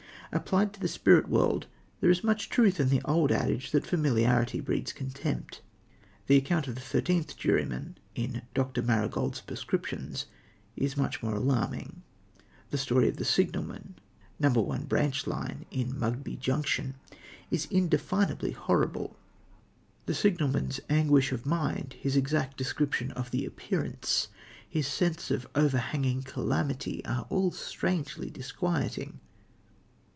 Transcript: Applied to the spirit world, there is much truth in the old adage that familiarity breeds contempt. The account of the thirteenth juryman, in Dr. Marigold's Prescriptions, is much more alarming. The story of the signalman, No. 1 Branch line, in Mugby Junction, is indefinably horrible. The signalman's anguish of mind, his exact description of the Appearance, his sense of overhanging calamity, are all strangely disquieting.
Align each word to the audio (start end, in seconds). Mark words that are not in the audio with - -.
Applied 0.33 0.71
to 0.71 0.79
the 0.79 0.87
spirit 0.87 1.27
world, 1.27 1.67
there 1.99 2.09
is 2.09 2.23
much 2.23 2.47
truth 2.47 2.79
in 2.79 2.87
the 2.87 3.01
old 3.03 3.33
adage 3.33 3.71
that 3.71 3.85
familiarity 3.85 4.61
breeds 4.61 4.93
contempt. 4.93 5.59
The 6.27 6.37
account 6.37 6.69
of 6.69 6.75
the 6.75 6.79
thirteenth 6.79 7.35
juryman, 7.35 7.97
in 8.15 8.41
Dr. 8.53 8.81
Marigold's 8.81 9.41
Prescriptions, 9.41 10.27
is 10.77 10.95
much 10.95 11.21
more 11.21 11.35
alarming. 11.35 12.01
The 12.69 12.77
story 12.77 13.09
of 13.09 13.17
the 13.17 13.25
signalman, 13.25 13.95
No. 14.39 14.49
1 14.51 14.85
Branch 14.85 15.27
line, 15.27 15.65
in 15.69 15.99
Mugby 15.99 16.37
Junction, 16.37 16.95
is 17.49 17.65
indefinably 17.65 18.51
horrible. 18.51 19.17
The 20.05 20.15
signalman's 20.15 20.79
anguish 20.89 21.33
of 21.33 21.45
mind, 21.45 21.97
his 21.99 22.15
exact 22.15 22.55
description 22.55 23.11
of 23.11 23.31
the 23.31 23.43
Appearance, 23.45 24.29
his 24.69 24.87
sense 24.87 25.29
of 25.29 25.45
overhanging 25.55 26.23
calamity, 26.23 27.03
are 27.03 27.27
all 27.29 27.51
strangely 27.51 28.29
disquieting. 28.29 29.19